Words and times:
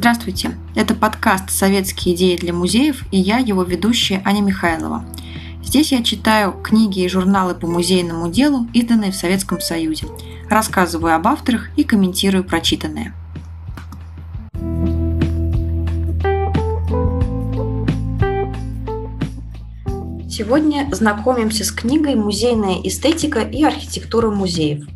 Здравствуйте! 0.00 0.52
Это 0.74 0.94
подкаст 0.94 1.50
«Советские 1.50 2.14
идеи 2.14 2.34
для 2.34 2.54
музеев» 2.54 3.04
и 3.10 3.18
я, 3.18 3.36
его 3.36 3.62
ведущая 3.64 4.22
Аня 4.24 4.40
Михайлова. 4.40 5.04
Здесь 5.62 5.92
я 5.92 6.02
читаю 6.02 6.52
книги 6.52 7.00
и 7.00 7.08
журналы 7.08 7.54
по 7.54 7.66
музейному 7.66 8.30
делу, 8.30 8.66
изданные 8.72 9.12
в 9.12 9.14
Советском 9.14 9.60
Союзе, 9.60 10.06
рассказываю 10.48 11.14
об 11.14 11.28
авторах 11.28 11.68
и 11.76 11.84
комментирую 11.84 12.44
прочитанное. 12.44 13.14
Сегодня 20.30 20.88
знакомимся 20.94 21.62
с 21.62 21.70
книгой 21.70 22.14
«Музейная 22.14 22.80
эстетика 22.84 23.40
и 23.40 23.62
архитектура 23.62 24.30
музеев», 24.30 24.86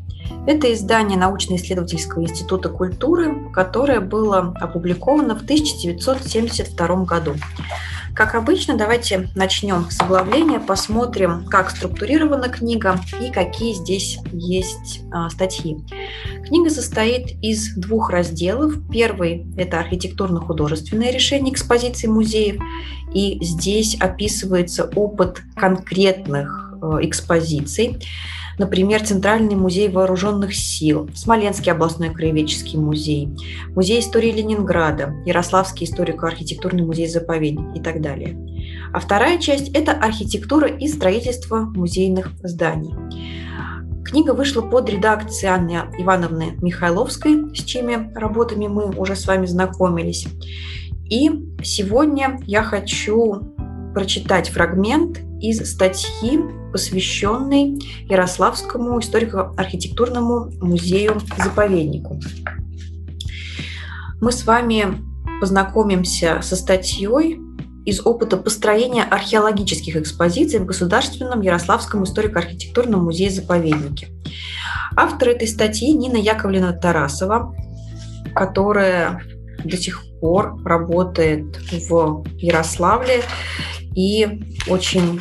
это 0.47 0.73
издание 0.73 1.19
научно-исследовательского 1.19 2.23
института 2.23 2.69
культуры, 2.69 3.51
которое 3.53 4.01
было 4.01 4.55
опубликовано 4.61 5.35
в 5.37 5.43
1972 5.43 7.05
году. 7.05 7.35
Как 8.15 8.37
обычно, 8.37 8.77
давайте 8.77 9.29
начнем 9.35 9.91
с 9.91 10.01
оглавления, 10.01 10.61
посмотрим, 10.61 11.47
как 11.47 11.71
структурирована 11.71 12.49
книга 12.49 13.01
и 13.21 13.33
какие 13.33 13.73
здесь 13.73 14.19
есть 14.33 15.01
а, 15.13 15.29
статьи. 15.31 15.79
Книга 16.47 16.71
состоит 16.71 17.33
из 17.43 17.75
двух 17.75 18.11
разделов. 18.11 18.75
Первый– 18.89 19.49
это 19.57 19.81
архитектурно-художественное 19.81 21.11
решение 21.11 21.53
экспозиции 21.53 22.07
музеев, 22.07 22.63
и 23.13 23.45
здесь 23.45 23.97
описывается 23.99 24.85
опыт 24.95 25.43
конкретных 25.57 26.75
э, 26.81 26.99
экспозиций. 27.03 27.99
Например, 28.59 29.03
Центральный 29.05 29.57
музей 29.57 29.89
вооруженных 29.89 30.55
сил, 30.55 31.11
Смоленский 31.15 31.73
областной 31.73 32.11
краеведческий 32.11 32.79
музей, 32.79 33.31
Музей 33.75 34.01
истории 34.01 34.31
Ленинграда, 34.31 35.15
Ярославский 35.25 35.87
историко-архитектурный 35.87 36.85
музей-заповедник 36.85 37.77
и 37.77 37.81
так 37.81 38.01
далее. 38.01 38.39
А 38.93 39.01
вторая 39.01 39.39
часть– 39.39 39.69
это 39.75 39.93
архитектура 39.93 40.69
и 40.69 40.87
строительство 40.89 41.61
музейных 41.61 42.31
зданий. 42.43 42.95
Книга 44.05 44.33
вышла 44.35 44.63
под 44.63 44.89
редакцией 44.89 45.53
Анны 45.53 45.83
Ивановны 45.99 46.57
Михайловской, 46.63 47.55
с 47.57 47.65
чьими 47.65 48.13
работами 48.15 48.69
мы 48.69 48.91
уже 48.91 49.17
с 49.17 49.27
вами 49.27 49.47
знакомились. 49.47 50.27
И 51.11 51.31
сегодня 51.63 52.39
я 52.47 52.63
хочу 52.63 53.55
прочитать 53.95 54.51
фрагмент 54.51 55.21
из 55.41 55.71
статьи, 55.71 56.39
посвященной 56.75 57.81
Ярославскому 58.09 58.99
историко-архитектурному 58.99 60.51
музею-заповеднику. 60.61 62.21
Мы 64.21 64.33
с 64.33 64.45
вами 64.45 64.99
познакомимся 65.41 66.41
со 66.43 66.57
статьей 66.57 67.39
из 67.87 68.05
опыта 68.05 68.37
построения 68.37 69.05
археологических 69.05 69.95
экспозиций 69.95 70.59
в 70.59 70.67
Государственном 70.67 71.43
Ярославском 71.43 72.03
историко-архитектурном 72.03 73.05
музее-заповеднике. 73.05 74.09
Автор 74.97 75.29
этой 75.29 75.47
статьи 75.47 75.93
Нина 75.93 76.17
Яковлевна 76.17 76.73
Тарасова, 76.73 77.55
которая 78.35 79.23
до 79.63 79.77
сих 79.77 80.03
пор 80.21 80.61
работает 80.65 81.57
в 81.89 82.25
Ярославле 82.39 83.23
и 83.95 84.43
очень 84.67 85.21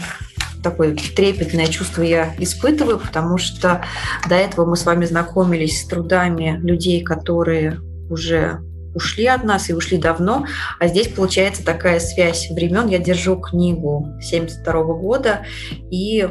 такое 0.63 0.95
трепетное 0.95 1.67
чувство 1.67 2.01
я 2.01 2.33
испытываю, 2.39 2.97
потому 2.97 3.37
что 3.37 3.83
до 4.27 4.35
этого 4.35 4.65
мы 4.65 4.75
с 4.75 4.85
вами 4.85 5.05
знакомились 5.05 5.81
с 5.81 5.87
трудами 5.87 6.59
людей, 6.63 7.03
которые 7.03 7.79
уже 8.09 8.61
ушли 8.95 9.25
от 9.25 9.43
нас 9.43 9.69
и 9.69 9.73
ушли 9.73 9.97
давно, 9.97 10.45
а 10.79 10.87
здесь 10.87 11.07
получается 11.07 11.65
такая 11.65 11.99
связь 11.99 12.49
времен. 12.49 12.87
Я 12.87 12.99
держу 12.99 13.37
книгу 13.37 14.07
72 14.21 14.83
года 14.83 15.45
и 15.89 16.27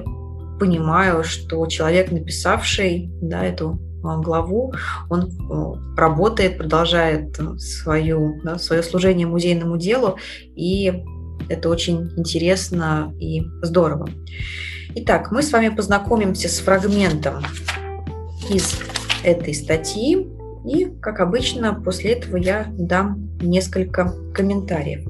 понимаю, 0.60 1.24
что 1.24 1.66
человек, 1.66 2.12
написавший 2.12 3.10
да, 3.20 3.44
эту 3.44 3.80
а, 4.04 4.18
главу, 4.18 4.72
он 5.10 5.22
э, 5.24 5.96
работает, 5.96 6.58
продолжает 6.58 7.36
свою, 7.58 8.40
да, 8.44 8.58
свое 8.58 8.82
служение 8.82 9.26
музейному 9.26 9.76
делу 9.76 10.18
и 10.54 11.04
это 11.48 11.68
очень 11.68 12.12
интересно 12.16 13.14
и 13.18 13.42
здорово. 13.62 14.08
Итак, 14.94 15.30
мы 15.30 15.42
с 15.42 15.52
вами 15.52 15.68
познакомимся 15.68 16.48
с 16.48 16.58
фрагментом 16.58 17.42
из 18.50 18.78
этой 19.24 19.54
статьи. 19.54 20.28
И, 20.64 20.84
как 21.00 21.20
обычно, 21.20 21.74
после 21.74 22.12
этого 22.12 22.36
я 22.36 22.66
дам 22.78 23.36
несколько 23.40 24.14
комментариев. 24.34 25.04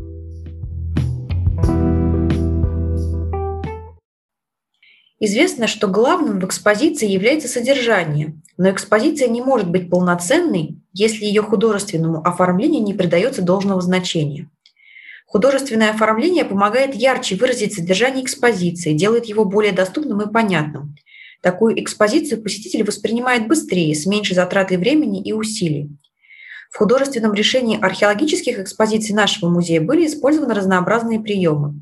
Известно, 5.25 5.69
что 5.69 5.87
главным 5.87 6.41
в 6.41 6.45
экспозиции 6.47 7.09
является 7.09 7.47
содержание, 7.47 8.35
но 8.57 8.71
экспозиция 8.71 9.29
не 9.29 9.41
может 9.41 9.71
быть 9.71 9.89
полноценной, 9.89 10.81
если 10.93 11.25
ее 11.25 11.43
художественному 11.43 12.27
оформлению 12.27 12.83
не 12.83 12.93
придается 12.93 13.41
должного 13.41 13.81
значения. 13.81 14.51
Художественное 15.33 15.93
оформление 15.93 16.45
помогает 16.45 16.95
ярче 16.95 17.37
выразить 17.37 17.73
содержание 17.73 18.23
экспозиции, 18.23 18.93
делает 18.93 19.25
его 19.25 19.47
более 19.47 19.73
доступным 19.73 20.21
и 20.21 20.31
понятным. 20.31 20.95
Такую 21.41 21.83
экспозицию 21.83 22.43
посетитель 22.43 22.85
воспринимает 22.85 23.49
быстрее, 23.49 23.95
с 23.95 24.05
меньшей 24.05 24.35
затратой 24.35 24.77
времени 24.77 25.23
и 25.23 25.33
усилий. 25.33 25.89
В 26.71 26.77
художественном 26.77 27.33
решении 27.33 27.81
археологических 27.81 28.59
экспозиций 28.59 29.15
нашего 29.15 29.49
музея 29.49 29.81
были 29.81 30.07
использованы 30.07 30.53
разнообразные 30.53 31.19
приемы. 31.19 31.81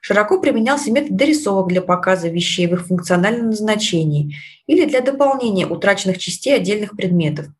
Широко 0.00 0.40
применялся 0.40 0.90
метод 0.90 1.16
дорисовок 1.16 1.68
для 1.68 1.82
показа 1.82 2.28
вещей 2.28 2.66
в 2.66 2.72
их 2.72 2.86
функциональном 2.86 3.50
назначении 3.50 4.36
или 4.66 4.86
для 4.86 5.02
дополнения 5.02 5.66
утраченных 5.66 6.16
частей 6.16 6.54
отдельных 6.56 6.96
предметов– 6.96 7.48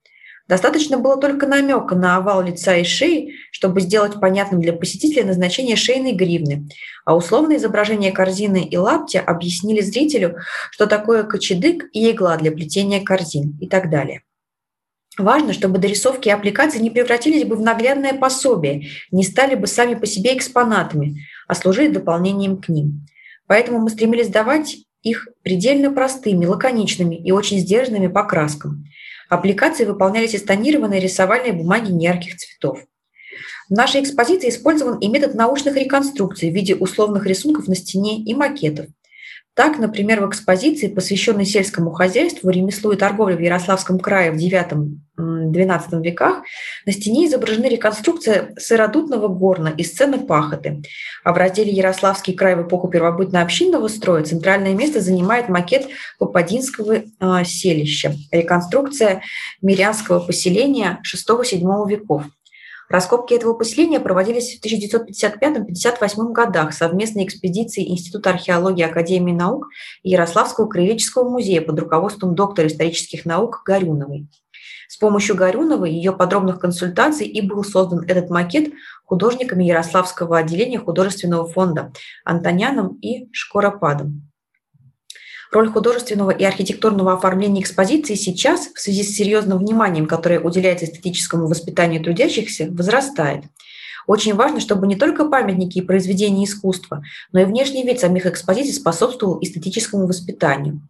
Достаточно 0.48 0.96
было 0.96 1.20
только 1.20 1.46
намека 1.46 1.96
на 1.96 2.16
овал 2.16 2.42
лица 2.42 2.76
и 2.76 2.84
шеи, 2.84 3.34
чтобы 3.50 3.80
сделать 3.80 4.20
понятным 4.20 4.60
для 4.60 4.72
посетителя 4.72 5.24
назначение 5.24 5.74
шейной 5.74 6.12
гривны, 6.12 6.68
а 7.04 7.16
условное 7.16 7.56
изображение 7.56 8.12
корзины 8.12 8.62
и 8.62 8.76
лаптя 8.76 9.20
объяснили 9.20 9.80
зрителю, 9.80 10.36
что 10.70 10.86
такое 10.86 11.24
кочедык 11.24 11.86
и 11.92 12.10
игла 12.12 12.36
для 12.36 12.52
плетения 12.52 13.02
корзин 13.02 13.58
и 13.60 13.68
так 13.68 13.90
далее. 13.90 14.22
Важно, 15.18 15.52
чтобы 15.52 15.78
дорисовки 15.78 16.28
и 16.28 16.32
аппликации 16.32 16.78
не 16.78 16.90
превратились 16.90 17.44
бы 17.44 17.56
в 17.56 17.62
наглядное 17.62 18.12
пособие, 18.12 18.88
не 19.10 19.24
стали 19.24 19.56
бы 19.56 19.66
сами 19.66 19.94
по 19.94 20.06
себе 20.06 20.36
экспонатами, 20.36 21.22
а 21.48 21.54
служили 21.54 21.88
дополнением 21.88 22.58
к 22.60 22.68
ним. 22.68 23.06
Поэтому 23.48 23.80
мы 23.80 23.90
стремились 23.90 24.28
давать 24.28 24.76
их 25.02 25.26
предельно 25.42 25.90
простыми, 25.90 26.46
лаконичными 26.46 27.16
и 27.16 27.32
очень 27.32 27.58
сдержанными 27.58 28.06
по 28.06 28.22
краскам– 28.22 28.84
Аппликации 29.28 29.84
выполнялись 29.84 30.34
из 30.34 30.42
тонированной 30.42 31.00
рисовальной 31.00 31.52
бумаги 31.52 31.90
неярких 31.90 32.36
цветов. 32.36 32.80
В 33.68 33.72
нашей 33.72 34.02
экспозиции 34.02 34.48
использован 34.48 34.98
и 34.98 35.08
метод 35.08 35.34
научных 35.34 35.76
реконструкций 35.76 36.50
в 36.50 36.54
виде 36.54 36.76
условных 36.76 37.26
рисунков 37.26 37.66
на 37.66 37.74
стене 37.74 38.22
и 38.22 38.34
макетов. 38.34 38.86
Так, 39.56 39.78
например, 39.78 40.20
в 40.20 40.28
экспозиции, 40.28 40.86
посвященной 40.86 41.46
сельскому 41.46 41.90
хозяйству, 41.90 42.50
ремеслу 42.50 42.92
и 42.92 42.96
торговле 42.96 43.36
в 43.36 43.40
Ярославском 43.40 43.98
крае 43.98 44.30
в 44.30 44.36
IX-XII 44.36 46.02
веках, 46.02 46.42
на 46.84 46.92
стене 46.92 47.26
изображены 47.26 47.64
реконструкция 47.64 48.52
сыродутного 48.58 49.28
горна 49.28 49.72
и 49.74 49.82
сцены 49.82 50.18
пахоты. 50.18 50.82
А 51.24 51.32
в 51.32 51.38
разделе 51.38 51.72
«Ярославский 51.72 52.34
край 52.34 52.54
в 52.54 52.66
эпоху 52.66 52.88
первобытно-общинного 52.88 53.88
строя» 53.88 54.24
центральное 54.24 54.74
место 54.74 55.00
занимает 55.00 55.48
макет 55.48 55.88
Попадинского 56.18 56.92
э, 56.92 57.44
селища, 57.46 58.14
реконструкция 58.30 59.22
мирянского 59.62 60.20
поселения 60.20 61.00
VI-VII 61.02 61.88
веков. 61.88 62.24
Раскопки 62.88 63.34
этого 63.34 63.54
поселения 63.54 63.98
проводились 63.98 64.58
в 64.58 64.64
1955-58 64.64 66.32
годах 66.32 66.72
совместной 66.72 67.24
экспедиции 67.24 67.88
Института 67.88 68.30
археологии 68.30 68.84
Академии 68.84 69.32
наук 69.32 69.68
и 70.02 70.10
Ярославского 70.10 70.68
краеведческого 70.68 71.28
музея 71.28 71.62
под 71.62 71.80
руководством 71.80 72.34
доктора 72.34 72.68
исторических 72.68 73.24
наук 73.24 73.62
Горюновой. 73.64 74.28
С 74.88 74.96
помощью 74.98 75.34
Горюновой 75.34 75.90
и 75.90 75.96
ее 75.96 76.12
подробных 76.12 76.60
консультаций 76.60 77.26
и 77.26 77.40
был 77.40 77.64
создан 77.64 78.04
этот 78.06 78.30
макет 78.30 78.72
художниками 79.04 79.64
Ярославского 79.64 80.38
отделения 80.38 80.78
художественного 80.78 81.46
фонда 81.48 81.92
Антоняном 82.24 82.98
и 83.02 83.28
Шкоропадом. 83.32 84.25
Роль 85.52 85.70
художественного 85.70 86.30
и 86.30 86.44
архитектурного 86.44 87.12
оформления 87.14 87.62
экспозиции 87.62 88.14
сейчас, 88.14 88.68
в 88.74 88.80
связи 88.80 89.02
с 89.02 89.14
серьезным 89.14 89.58
вниманием, 89.58 90.06
которое 90.06 90.40
уделяется 90.40 90.86
эстетическому 90.86 91.46
воспитанию 91.46 92.02
трудящихся, 92.02 92.68
возрастает. 92.70 93.44
Очень 94.06 94.34
важно, 94.34 94.60
чтобы 94.60 94.86
не 94.86 94.96
только 94.96 95.24
памятники 95.24 95.78
и 95.78 95.82
произведения 95.82 96.44
искусства, 96.44 97.02
но 97.32 97.40
и 97.40 97.44
внешний 97.44 97.84
вид 97.84 98.00
самих 98.00 98.26
экспозиций 98.26 98.74
способствовал 98.74 99.38
эстетическому 99.40 100.06
воспитанию. 100.06 100.80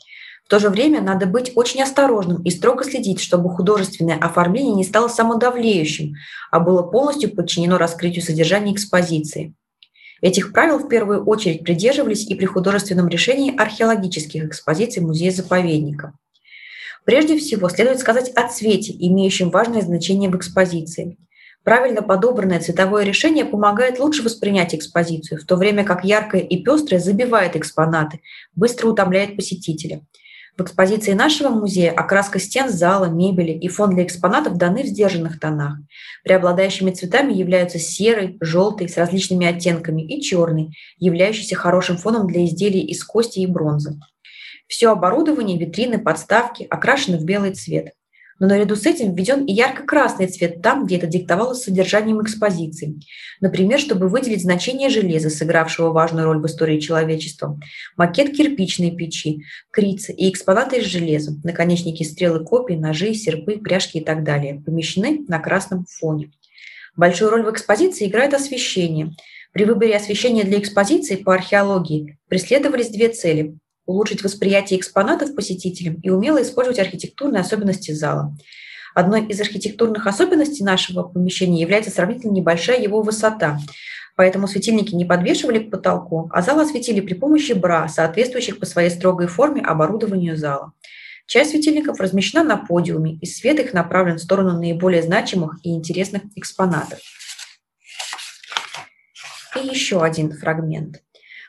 В 0.44 0.49
то 0.49 0.61
же 0.61 0.69
время 0.69 1.00
надо 1.00 1.26
быть 1.26 1.53
очень 1.56 1.82
осторожным 1.82 2.43
и 2.43 2.50
строго 2.50 2.85
следить, 2.85 3.20
чтобы 3.20 3.50
художественное 3.50 4.17
оформление 4.17 4.75
не 4.75 4.85
стало 4.85 5.08
самодавлеющим, 5.08 6.14
а 6.53 6.61
было 6.61 6.82
полностью 6.82 7.35
подчинено 7.35 7.79
раскрытию 7.79 8.25
содержания 8.25 8.73
экспозиции. 8.73 9.55
Этих 10.22 10.52
правил 10.52 10.78
в 10.78 10.88
первую 10.88 11.24
очередь 11.24 11.64
придерживались 11.64 12.26
и 12.26 12.34
при 12.34 12.46
художественном 12.46 13.08
решении 13.08 13.56
археологических 13.56 14.44
экспозиций 14.44 15.02
музея-заповедника. 15.02 16.14
Прежде 17.04 17.38
всего, 17.38 17.68
следует 17.68 18.00
сказать 18.00 18.30
о 18.30 18.48
цвете, 18.48 18.92
имеющем 18.98 19.50
важное 19.50 19.82
значение 19.82 20.30
в 20.30 20.36
экспозиции. 20.36 21.18
Правильно 21.62 22.00
подобранное 22.00 22.60
цветовое 22.60 23.04
решение 23.04 23.44
помогает 23.44 23.98
лучше 23.98 24.22
воспринять 24.22 24.74
экспозицию, 24.74 25.40
в 25.40 25.44
то 25.44 25.56
время 25.56 25.84
как 25.84 26.04
яркое 26.04 26.40
и 26.40 26.62
пестрое 26.62 27.00
забивает 27.00 27.56
экспонаты, 27.56 28.20
быстро 28.54 28.88
утомляет 28.88 29.36
посетителя. 29.36 30.02
В 30.56 30.62
экспозиции 30.62 31.12
нашего 31.12 31.50
музея 31.50 31.93
окраска 31.93 32.38
стен 32.38 32.70
зала, 32.70 33.06
мебели 33.06 33.53
и 33.53 33.69
фон 33.69 33.91
для 33.91 34.05
экспонатов 34.05 34.56
даны 34.56 34.85
в 34.85 34.87
сдержанных 34.87 35.38
тонах. 35.38 35.75
Преобладающими 36.25 36.93
цветами 36.93 37.35
являются 37.35 37.79
серый, 37.79 38.38
желтый 38.41 38.88
с 38.88 38.97
различными 38.97 39.47
оттенками 39.47 40.00
и 40.00 40.23
черный, 40.23 40.75
являющийся 40.99 41.56
хорошим 41.56 41.99
фоном 41.99 42.26
для 42.26 42.47
изделий 42.47 42.81
из 42.81 43.05
кости 43.05 43.41
и 43.41 43.47
бронзы. 43.47 44.00
Все 44.67 44.91
оборудование, 44.91 45.58
витрины, 45.58 45.99
подставки 45.99 46.67
окрашены 46.70 47.19
в 47.19 47.25
белый 47.25 47.53
цвет. 47.53 47.93
Но 48.38 48.46
наряду 48.46 48.76
с 48.76 48.84
этим 48.84 49.14
введен 49.14 49.44
и 49.44 49.52
ярко-красный 49.52 50.26
цвет 50.26 50.60
там, 50.60 50.84
где 50.84 50.96
это 50.96 51.06
диктовалось 51.06 51.62
содержанием 51.62 52.22
экспозиции. 52.22 53.00
Например, 53.40 53.78
чтобы 53.78 54.08
выделить 54.08 54.42
значение 54.42 54.90
железа, 54.90 55.30
сыгравшего 55.30 55.90
важную 55.90 56.26
роль 56.26 56.40
в 56.40 56.46
истории 56.46 56.78
человечества, 56.78 57.58
макет 57.96 58.36
кирпичной 58.36 58.94
печи, 58.94 59.42
крицы 59.70 60.12
и 60.12 60.30
экспонаты 60.30 60.78
из 60.78 60.84
железа, 60.84 61.34
наконечники 61.44 62.02
стрелы 62.02 62.44
копий, 62.44 62.76
ножи, 62.76 63.14
серпы, 63.14 63.58
пряжки 63.58 63.98
и 63.98 64.04
так 64.04 64.22
далее, 64.22 64.62
помещены 64.64 65.24
на 65.28 65.38
красном 65.38 65.86
фоне. 65.86 66.30
Большую 66.94 67.30
роль 67.30 67.44
в 67.44 67.50
экспозиции 67.50 68.06
играет 68.06 68.34
освещение. 68.34 69.12
При 69.52 69.64
выборе 69.64 69.96
освещения 69.96 70.44
для 70.44 70.58
экспозиции 70.58 71.16
по 71.16 71.34
археологии 71.34 72.18
преследовались 72.28 72.90
две 72.90 73.08
цели 73.08 73.56
улучшить 73.86 74.22
восприятие 74.22 74.78
экспонатов 74.78 75.34
посетителям 75.34 75.94
и 76.02 76.10
умело 76.10 76.42
использовать 76.42 76.78
архитектурные 76.78 77.40
особенности 77.40 77.92
зала. 77.92 78.36
Одной 78.94 79.26
из 79.26 79.40
архитектурных 79.40 80.06
особенностей 80.06 80.64
нашего 80.64 81.02
помещения 81.02 81.60
является 81.60 81.90
сравнительно 81.90 82.32
небольшая 82.32 82.80
его 82.80 83.02
высота. 83.02 83.58
Поэтому 84.16 84.48
светильники 84.48 84.94
не 84.94 85.04
подвешивали 85.04 85.58
к 85.58 85.70
потолку, 85.70 86.30
а 86.32 86.40
зал 86.40 86.60
осветили 86.60 87.00
при 87.00 87.14
помощи 87.14 87.52
бра, 87.52 87.88
соответствующих 87.88 88.58
по 88.58 88.64
своей 88.64 88.88
строгой 88.90 89.26
форме 89.26 89.60
оборудованию 89.60 90.36
зала. 90.36 90.72
Часть 91.26 91.50
светильников 91.50 92.00
размещена 92.00 92.44
на 92.44 92.56
подиуме, 92.56 93.16
и 93.16 93.26
свет 93.26 93.58
их 93.58 93.74
направлен 93.74 94.16
в 94.16 94.22
сторону 94.22 94.58
наиболее 94.58 95.02
значимых 95.02 95.58
и 95.62 95.74
интересных 95.74 96.22
экспонатов. 96.34 97.00
И 99.56 99.66
еще 99.66 100.02
один 100.02 100.32
фрагмент. 100.32 101.02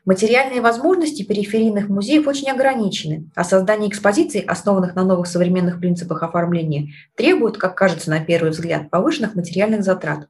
Материальные 0.07 0.61
возможности 0.61 1.23
периферийных 1.23 1.89
музеев 1.89 2.27
очень 2.27 2.49
ограничены, 2.49 3.29
а 3.35 3.43
создание 3.43 3.89
экспозиций, 3.89 4.39
основанных 4.39 4.95
на 4.95 5.03
новых 5.03 5.27
современных 5.27 5.81
принципах 5.81 6.23
оформления, 6.23 6.93
требует, 7.17 7.57
как 7.57 7.75
кажется 7.75 8.09
на 8.09 8.21
первый 8.21 8.51
взгляд, 8.51 8.89
повышенных 8.89 9.35
материальных 9.35 9.83
затрат. 9.83 10.29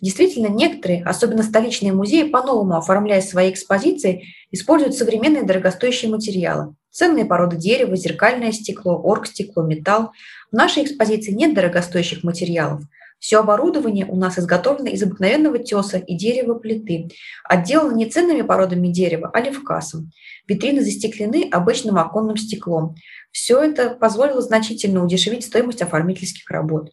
Действительно, 0.00 0.46
некоторые, 0.46 1.02
особенно 1.02 1.42
столичные 1.42 1.92
музеи, 1.92 2.28
по-новому 2.28 2.76
оформляя 2.76 3.20
свои 3.20 3.50
экспозиции, 3.50 4.26
используют 4.52 4.94
современные 4.94 5.42
дорогостоящие 5.42 6.08
материалы. 6.08 6.76
Ценные 6.92 7.24
породы 7.24 7.56
дерева, 7.56 7.96
зеркальное 7.96 8.52
стекло, 8.52 8.96
оргстекло, 8.96 9.64
металл. 9.64 10.12
В 10.52 10.54
нашей 10.54 10.84
экспозиции 10.84 11.32
нет 11.32 11.52
дорогостоящих 11.52 12.22
материалов– 12.22 12.82
все 13.18 13.40
оборудование 13.40 14.06
у 14.06 14.16
нас 14.16 14.38
изготовлено 14.38 14.90
из 14.90 15.02
обыкновенного 15.02 15.58
теса 15.58 15.98
и 15.98 16.16
дерева 16.16 16.54
плиты, 16.54 17.08
отделано 17.44 17.96
не 17.96 18.06
ценными 18.06 18.42
породами 18.42 18.88
дерева, 18.88 19.30
а 19.32 19.40
левкасом. 19.40 20.10
Витрины 20.46 20.82
застеклены 20.82 21.48
обычным 21.50 21.98
оконным 21.98 22.36
стеклом. 22.36 22.94
Все 23.32 23.60
это 23.62 23.90
позволило 23.90 24.40
значительно 24.40 25.04
удешевить 25.04 25.44
стоимость 25.44 25.82
оформительских 25.82 26.48
работ. 26.50 26.90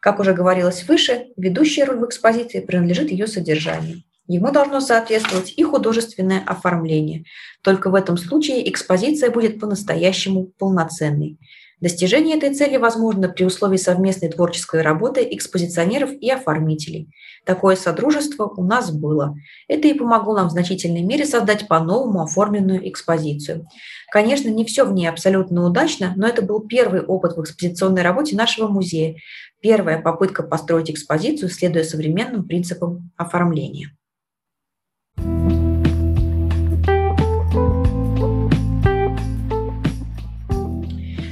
Как 0.00 0.20
уже 0.20 0.34
говорилось 0.34 0.86
выше, 0.86 1.28
ведущая 1.36 1.84
роль 1.84 1.98
в 1.98 2.06
экспозиции 2.06 2.60
принадлежит 2.60 3.10
ее 3.10 3.26
содержанию. 3.26 4.02
Ему 4.26 4.50
должно 4.50 4.80
соответствовать 4.80 5.52
и 5.56 5.62
художественное 5.62 6.42
оформление. 6.46 7.24
Только 7.62 7.90
в 7.90 7.94
этом 7.94 8.16
случае 8.16 8.70
экспозиция 8.70 9.30
будет 9.30 9.60
по-настоящему 9.60 10.46
полноценной. 10.58 11.38
Достижение 11.80 12.36
этой 12.36 12.54
цели 12.54 12.76
возможно 12.76 13.28
при 13.28 13.44
условии 13.44 13.76
совместной 13.76 14.30
творческой 14.30 14.82
работы 14.82 15.26
экспозиционеров 15.30 16.10
и 16.12 16.30
оформителей. 16.30 17.10
Такое 17.44 17.76
содружество 17.76 18.44
у 18.44 18.64
нас 18.64 18.90
было. 18.90 19.34
Это 19.68 19.88
и 19.88 19.94
помогло 19.94 20.34
нам 20.34 20.48
в 20.48 20.52
значительной 20.52 21.02
мере 21.02 21.26
создать 21.26 21.68
по-новому 21.68 22.22
оформленную 22.22 22.88
экспозицию. 22.88 23.66
Конечно, 24.10 24.48
не 24.48 24.64
все 24.64 24.84
в 24.84 24.92
ней 24.92 25.06
абсолютно 25.06 25.66
удачно, 25.66 26.12
но 26.16 26.26
это 26.26 26.42
был 26.42 26.60
первый 26.60 27.02
опыт 27.02 27.36
в 27.36 27.42
экспозиционной 27.42 28.02
работе 28.02 28.36
нашего 28.36 28.68
музея, 28.68 29.16
первая 29.60 30.00
попытка 30.00 30.42
построить 30.42 30.90
экспозицию, 30.90 31.50
следуя 31.50 31.84
современным 31.84 32.44
принципам 32.44 33.10
оформления. 33.16 33.90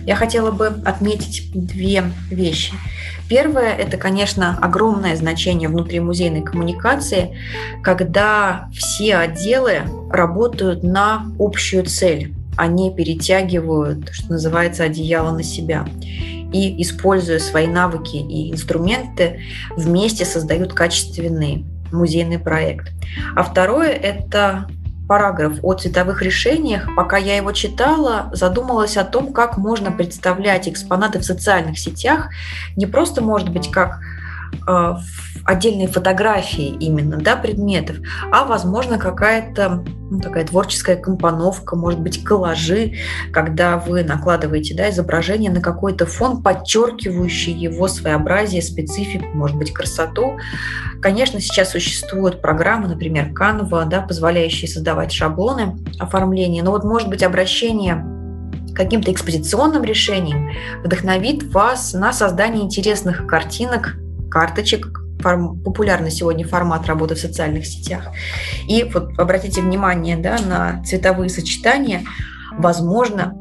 Я 0.05 0.17
хотела 0.17 0.51
бы 0.51 0.67
отметить 0.85 1.51
две 1.55 2.05
вещи. 2.31 2.75
Первое– 3.29 3.75
это, 3.79 3.97
конечно, 3.97 4.59
огромное 4.61 5.17
значение 5.17 5.69
внутримузейной 5.69 6.43
коммуникации, 6.43 7.37
когда 7.83 8.69
все 8.75 9.17
отделы 9.17 9.83
работают 10.11 10.83
на 10.83 11.33
общую 11.39 11.85
цель. 11.85 12.35
Они 12.57 12.95
перетягивают, 12.95 14.11
что 14.13 14.33
называется, 14.33 14.85
одеяло 14.85 15.31
на 15.31 15.43
себя 15.43 15.87
и, 16.53 16.83
используя 16.83 17.39
свои 17.39 17.67
навыки 17.67 18.17
и 18.17 18.53
инструменты, 18.53 19.41
вместе 19.77 20.25
создают 20.25 20.75
качественный 20.75 21.65
музейный 21.91 22.39
проект. 22.39 22.93
А 23.35 23.43
второе– 23.43 23.91
это 23.91 24.67
параграф 25.13 25.59
о 25.63 25.75
цветовых 25.75 26.23
решениях, 26.23 26.89
пока 26.97 27.19
я 27.19 27.37
его 27.37 27.53
читала, 27.53 28.31
задумалась 28.33 28.97
о 28.97 29.05
том, 29.05 29.35
как 29.35 29.59
можно 29.59 29.93
представлять 29.93 30.67
экспонаты 30.67 31.19
в 31.19 31.23
социальных 31.23 31.79
сетях, 31.79 32.31
не 32.77 32.87
просто, 32.87 33.21
может 33.21 33.51
быть, 33.51 33.71
как 33.71 34.01
э, 34.67 34.95
отдельные 35.45 35.89
фотографии 35.89 36.77
именно 36.81 37.17
да, 37.17 37.37
предметов, 37.37 37.97
а, 38.31 38.45
возможно, 38.45 38.99
какая-то 38.99 39.85
ну, 40.11 40.21
такая 40.21 40.47
творческая 40.47 40.97
компоновка, 40.97 41.75
может 41.75 42.01
быть, 42.01 42.23
коллажи, 42.23 42.95
когда 43.33 43.79
вы 43.79 44.05
накладываете 44.05 44.75
да, 44.75 44.91
изображение 44.91 45.51
на 45.51 45.61
какой-то 45.61 46.07
фон, 46.07 46.43
подчеркивающий 46.43 47.53
его 47.53 47.89
своеобразие, 47.89 48.63
специфику, 48.63 49.27
может 49.35 49.57
быть, 49.57 49.73
красоту. 49.73 50.39
Конечно, 51.01 51.41
сейчас 51.41 51.71
существуют 51.71 52.43
программы, 52.43 52.89
например, 52.89 53.33
Canva, 53.33 53.87
да, 53.87 54.03
позволяющие 54.03 54.69
создавать 54.69 55.13
шаблоны 55.13 55.77
оформления, 55.99 56.63
но 56.63 56.73
вот, 56.73 56.85
может 56.85 57.09
быть, 57.09 57.23
обращение 57.23 58.05
каким-то 58.75 59.13
экспозиционным 59.13 59.83
решением 59.83 60.51
вдохновит 60.85 61.43
вас 61.53 61.93
на 61.93 62.13
создание 62.13 62.63
интересных 62.63 63.27
картинок, 63.27 63.97
карточек, 64.31 65.02
форм, 65.23 65.61
популярный 65.63 66.11
сегодня 66.11 66.47
формат 66.47 66.87
работы 66.87 67.15
в 67.15 67.19
социальных 67.19 67.67
сетях. 67.67 68.09
И 68.69 68.85
вот 68.85 69.19
обратите 69.19 69.63
внимание 69.63 70.17
да, 70.17 70.39
на 70.39 70.83
цветовые 70.85 71.31
сочетания. 71.31 72.03
Возможно, 72.59 73.35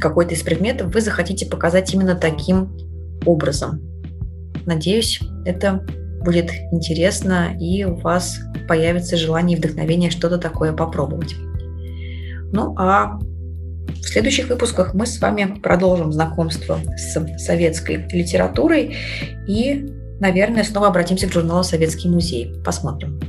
какой-то 0.00 0.34
из 0.34 0.42
предметов 0.42 0.94
вы 0.94 1.00
захотите 1.00 1.46
показать 1.46 1.92
именно 1.94 2.14
таким 2.14 2.76
образом. 3.26 3.80
Надеюсь, 4.66 5.20
это 5.44 5.84
будет 6.24 6.50
интересно, 6.72 7.54
и 7.58 7.84
у 7.84 7.96
вас 7.96 8.40
появится 8.66 9.16
желание 9.16 9.56
и 9.56 9.60
вдохновение 9.60 10.10
что-то 10.10 10.38
такое 10.38 10.72
попробовать. 10.72 11.34
Ну 12.52 12.74
а 12.78 13.18
в 13.88 14.02
следующих 14.02 14.48
выпусках 14.48 14.94
мы 14.94 15.06
с 15.06 15.20
вами 15.20 15.58
продолжим 15.62 16.12
знакомство 16.12 16.78
с 16.96 17.18
советской 17.38 18.06
литературой 18.10 18.96
и 19.46 19.86
Наверное, 20.20 20.64
снова 20.64 20.88
обратимся 20.88 21.28
к 21.28 21.32
журналу 21.32 21.64
«Советский 21.64 22.08
музей». 22.08 22.54
Посмотрим. 22.64 23.20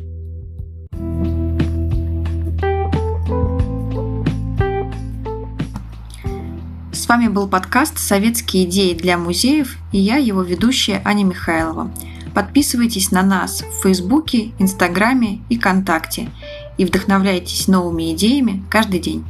С 6.91 7.07
вами 7.07 7.27
был 7.27 7.47
подкаст 7.47 7.99
«Советские 7.99 8.65
идеи 8.65 8.93
для 8.93 9.17
музеев» 9.17 9.77
и 9.91 9.99
я, 9.99 10.17
его 10.17 10.41
ведущая 10.41 11.01
Аня 11.05 11.23
Михайлова. 11.23 11.91
Подписывайтесь 12.33 13.11
на 13.11 13.23
нас 13.23 13.61
в 13.61 13.83
Фейсбуке, 13.83 14.51
Инстаграме 14.59 15.39
и 15.49 15.57
ВКонтакте 15.57 16.29
и 16.77 16.85
вдохновляйтесь 16.85 17.67
новыми 17.67 18.13
идеями 18.13 18.63
каждый 18.69 18.99
день. 18.99 19.23